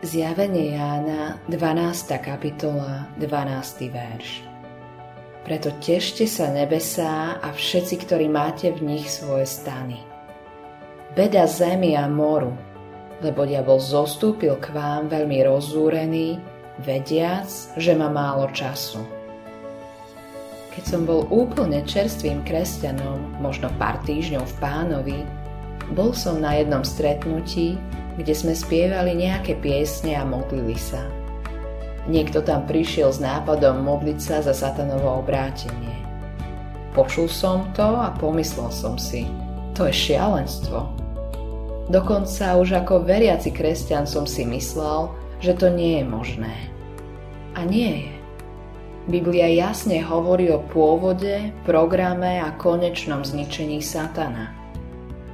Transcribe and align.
Zjavenie 0.00 0.80
Jána, 0.80 1.36
12. 1.52 2.24
kapitola, 2.24 3.04
12. 3.20 3.92
verš. 3.92 4.40
Preto 5.44 5.76
tešte 5.76 6.24
sa 6.24 6.48
nebesá 6.48 7.36
a 7.36 7.52
všetci, 7.52 8.08
ktorí 8.08 8.32
máte 8.32 8.72
v 8.72 8.80
nich 8.80 9.12
svoje 9.12 9.44
stany. 9.44 10.00
Beda 11.12 11.44
zemi 11.44 12.00
a 12.00 12.08
moru, 12.08 12.56
lebo 13.20 13.44
diabol 13.44 13.76
zostúpil 13.76 14.56
k 14.56 14.72
vám 14.72 15.12
veľmi 15.12 15.44
rozúrený, 15.44 16.40
vediac, 16.80 17.52
že 17.76 17.92
má 17.92 18.08
málo 18.08 18.48
času. 18.56 19.04
Keď 20.72 20.84
som 20.96 21.04
bol 21.04 21.28
úplne 21.28 21.84
čerstvým 21.84 22.40
kresťanom, 22.48 23.36
možno 23.44 23.68
pár 23.76 24.00
týždňov 24.08 24.48
v 24.48 24.58
pánovi, 24.64 25.20
bol 25.92 26.16
som 26.16 26.40
na 26.40 26.56
jednom 26.56 26.88
stretnutí, 26.88 27.76
kde 28.18 28.34
sme 28.34 28.54
spievali 28.56 29.14
nejaké 29.14 29.58
piesne 29.58 30.18
a 30.18 30.24
modlili 30.26 30.74
sa. 30.74 31.02
Niekto 32.08 32.42
tam 32.42 32.64
prišiel 32.64 33.12
s 33.12 33.22
nápadom 33.22 33.84
modliť 33.84 34.18
sa 34.18 34.36
za 34.40 34.56
satanovo 34.56 35.20
obrátenie. 35.20 35.94
Počul 36.90 37.30
som 37.30 37.70
to 37.76 37.86
a 37.86 38.10
pomyslel 38.18 38.72
som 38.74 38.98
si, 38.98 39.28
to 39.78 39.86
je 39.86 39.94
šialenstvo. 39.94 40.90
Dokonca 41.90 42.58
už 42.58 42.82
ako 42.82 43.06
veriaci 43.06 43.54
kresťan 43.54 44.06
som 44.06 44.26
si 44.26 44.46
myslel, 44.46 45.10
že 45.42 45.54
to 45.58 45.70
nie 45.70 46.02
je 46.02 46.04
možné. 46.06 46.54
A 47.58 47.66
nie 47.66 48.10
je. 48.10 48.14
Biblia 49.10 49.50
jasne 49.50 49.98
hovorí 50.04 50.54
o 50.54 50.62
pôvode, 50.62 51.50
programe 51.66 52.38
a 52.38 52.54
konečnom 52.54 53.26
zničení 53.26 53.82
Satana. 53.82 54.59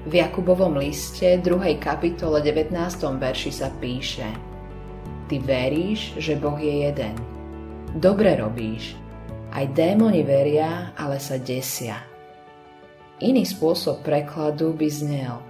V 0.06 0.23
Jakubovom 0.23 0.78
liste 0.78 1.42
2. 1.42 1.83
kapitole 1.83 2.38
19. 2.38 2.70
verši 3.19 3.51
sa 3.51 3.74
píše 3.74 4.30
Ty 5.27 5.36
veríš, 5.42 6.14
že 6.22 6.39
Boh 6.39 6.55
je 6.55 6.86
jeden. 6.86 7.19
Dobre 7.91 8.39
robíš. 8.39 8.95
Aj 9.50 9.67
démoni 9.67 10.22
veria, 10.22 10.95
ale 10.95 11.19
sa 11.19 11.42
desia. 11.42 12.06
Iný 13.19 13.42
spôsob 13.50 14.06
prekladu 14.06 14.78
by 14.78 14.86
znel 14.86 15.42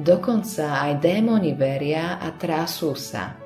Dokonca 0.00 0.80
aj 0.80 0.96
démoni 1.04 1.52
veria 1.52 2.16
a 2.16 2.32
trasú 2.32 2.96
sa– 2.96 3.28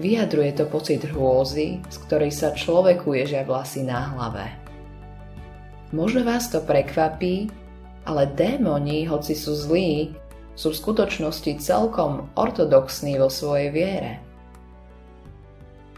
Vyjadruje 0.00 0.54
to 0.54 0.70
pocit 0.70 1.02
hrôzy, 1.02 1.82
z 1.90 1.96
ktorej 2.06 2.30
sa 2.30 2.54
človeku 2.54 3.10
ježia 3.10 3.42
vlasy 3.42 3.82
na 3.82 4.14
hlave. 4.14 4.46
Možno 5.90 6.22
vás 6.22 6.46
to 6.46 6.62
prekvapí, 6.62 7.50
ale 8.04 8.30
démoni, 8.32 9.04
hoci 9.04 9.36
sú 9.36 9.52
zlí, 9.52 10.14
sú 10.56 10.72
v 10.72 10.80
skutočnosti 10.80 11.56
celkom 11.60 12.28
ortodoxní 12.36 13.16
vo 13.16 13.32
svojej 13.32 13.68
viere. 13.72 14.12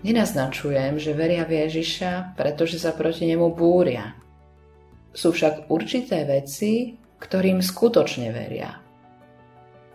Nenaznačujem, 0.03 0.99
že 0.99 1.15
veria 1.15 1.47
v 1.47 1.67
Ježiša, 1.67 2.35
pretože 2.35 2.83
sa 2.83 2.91
proti 2.91 3.27
nemu 3.27 3.55
búria. 3.55 4.19
Sú 5.15 5.31
však 5.31 5.71
určité 5.71 6.27
veci, 6.27 6.99
ktorým 7.23 7.63
skutočne 7.63 8.35
veria. 8.35 8.83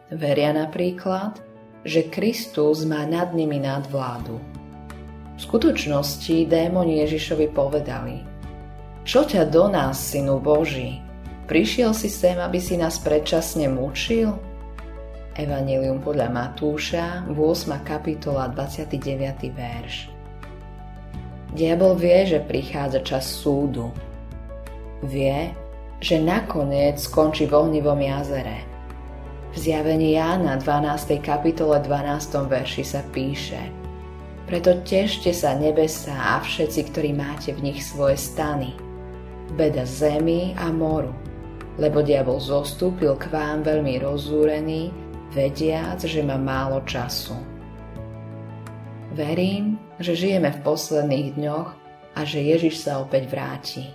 Veria 0.08 0.56
napríklad, 0.56 1.44
že 1.84 2.08
Kristus 2.08 2.88
má 2.88 3.04
nad 3.04 3.36
nimi 3.36 3.60
nadvládu. 3.60 4.40
V 5.36 5.40
skutočnosti 5.40 6.48
démoni 6.48 7.04
Ježišovi 7.04 7.52
povedali 7.52 8.24
Čo 9.04 9.28
ťa 9.28 9.52
do 9.52 9.68
nás, 9.68 10.00
synu 10.00 10.40
Boží? 10.40 11.07
Prišiel 11.48 11.96
si 11.96 12.12
sem, 12.12 12.36
aby 12.36 12.60
si 12.60 12.76
nás 12.76 13.00
predčasne 13.00 13.72
mučil? 13.72 14.36
Evangelium 15.34 16.04
podľa 16.04 16.28
Matúša, 16.28 17.24
8. 17.32 17.88
kapitola, 17.88 18.52
29. 18.52 19.56
verš. 19.56 20.12
Diabol 21.56 21.96
vie, 21.96 22.28
že 22.28 22.44
prichádza 22.44 23.00
čas 23.02 23.26
súdu. 23.32 23.96
Vie, 25.08 25.56
že 26.04 26.20
nakoniec 26.20 27.00
skončí 27.00 27.48
v 27.48 27.56
ohnivom 27.56 27.98
jazere– 27.98 28.62
v 29.58 29.60
zjavení 29.60 30.14
Jána 30.14 30.62
12. 30.62 31.18
kapitole 31.18 31.82
12. 31.82 32.46
verši 32.46 32.84
sa 32.86 33.02
píše 33.10 33.58
Preto 34.46 34.86
tešte 34.86 35.34
sa 35.34 35.58
nebesa 35.58 36.14
a 36.14 36.46
všetci, 36.46 36.94
ktorí 36.94 37.10
máte 37.18 37.58
v 37.58 37.74
nich 37.74 37.82
svoje 37.82 38.22
stany. 38.22 38.78
Beda 39.58 39.82
zemi 39.82 40.54
a 40.62 40.70
moru, 40.70 41.10
lebo 41.78 42.02
diabol 42.02 42.42
zostúpil 42.42 43.14
k 43.22 43.30
vám 43.30 43.62
veľmi 43.62 44.02
rozúrený, 44.02 44.90
vediac, 45.32 46.02
že 46.02 46.26
má 46.26 46.36
málo 46.36 46.82
času. 46.90 47.38
Verím, 49.14 49.78
že 50.02 50.18
žijeme 50.18 50.54
v 50.54 50.64
posledných 50.66 51.28
dňoch 51.38 51.70
a 52.18 52.20
že 52.26 52.42
Ježiš 52.42 52.82
sa 52.82 53.02
opäť 53.02 53.30
vráti. 53.30 53.86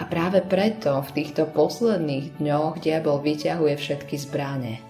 A 0.00 0.08
práve 0.08 0.40
preto 0.40 0.96
v 1.04 1.10
týchto 1.12 1.44
posledných 1.52 2.40
dňoch 2.40 2.80
diabol 2.80 3.20
vyťahuje 3.20 3.74
všetky 3.76 4.16
zbrane. 4.16 4.80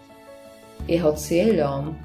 Jeho 0.86 1.10
cieľom 1.14 1.98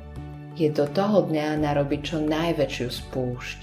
je 0.57 0.74
do 0.74 0.90
toho 0.90 1.29
dňa 1.29 1.62
narobiť 1.62 2.01
čo 2.01 2.18
najväčšiu 2.25 2.90
spúšť. 2.90 3.59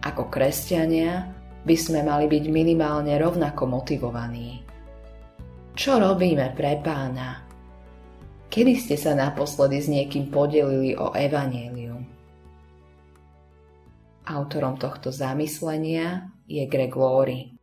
Ako 0.00 0.32
kresťania 0.32 1.28
by 1.68 1.76
sme 1.76 2.00
mali 2.00 2.24
byť 2.24 2.44
minimálne 2.48 3.12
rovnako 3.20 3.68
motivovaní. 3.68 4.69
Čo 5.76 6.02
robíme 6.02 6.50
pre 6.58 6.82
pána? 6.82 7.46
Kedy 8.50 8.74
ste 8.74 8.96
sa 8.98 9.14
naposledy 9.14 9.78
s 9.78 9.86
niekým 9.86 10.26
podelili 10.26 10.98
o 10.98 11.14
evanílium? 11.14 12.02
Autorom 14.26 14.74
tohto 14.74 15.14
zamyslenia 15.14 16.30
je 16.50 16.66
Greg 16.66 16.90
Laurie. 16.98 17.59